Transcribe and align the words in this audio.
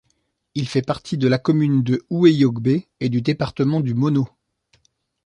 Il 0.55 0.67
fait 0.67 0.81
partie 0.81 1.15
de 1.15 1.27
la 1.27 1.37
commune 1.37 1.83
de 1.83 2.03
Houéyogbé 2.09 2.87
et 3.01 3.09
du 3.09 3.21
département 3.21 3.81
du 3.81 3.93
Mono. 3.93 4.27